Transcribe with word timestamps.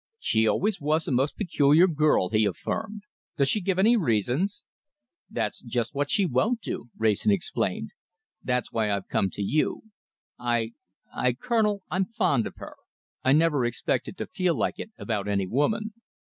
"She 0.17 0.47
always 0.47 0.81
was 0.81 1.07
a 1.07 1.11
most 1.11 1.37
peculiar 1.37 1.85
girl," 1.85 2.29
he 2.29 2.43
affirmed. 2.45 3.03
"Does 3.37 3.49
she 3.49 3.61
give 3.61 3.77
any 3.77 3.95
reasons?" 3.95 4.63
"That's 5.29 5.61
just 5.61 5.93
what 5.93 6.09
she 6.09 6.25
won't 6.25 6.59
do," 6.59 6.89
Wrayson 6.97 7.29
explained. 7.31 7.91
"That's 8.43 8.69
just 8.69 8.73
why 8.73 8.89
I've 8.91 9.07
come 9.07 9.29
to 9.29 9.43
you. 9.43 9.83
I 10.39 10.73
I 11.13 11.33
Colonel, 11.33 11.83
I'm 11.91 12.05
fond 12.05 12.47
of 12.47 12.55
her. 12.55 12.77
I 13.23 13.33
never 13.33 13.63
expected 13.63 14.17
to 14.17 14.25
feel 14.25 14.55
like 14.55 14.79
it 14.79 14.89
about 14.97 15.27
any 15.27 15.45
woman." 15.45 15.93